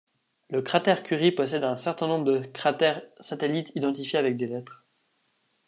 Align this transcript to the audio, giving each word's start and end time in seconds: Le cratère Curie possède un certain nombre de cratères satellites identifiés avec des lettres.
Le 0.49 0.63
cratère 0.63 1.03
Curie 1.03 1.31
possède 1.31 1.63
un 1.63 1.77
certain 1.77 2.07
nombre 2.07 2.25
de 2.25 2.39
cratères 2.39 3.03
satellites 3.19 3.71
identifiés 3.75 4.17
avec 4.17 4.35
des 4.35 4.47
lettres. 4.47 4.83